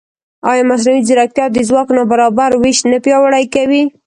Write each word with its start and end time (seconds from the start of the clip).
ایا 0.49 0.63
مصنوعي 0.69 1.01
ځیرکتیا 1.07 1.45
د 1.51 1.57
ځواک 1.67 1.87
نابرابر 1.97 2.51
وېش 2.61 2.79
نه 2.91 2.97
پیاوړی 3.05 3.45
کوي؟ 3.53 3.83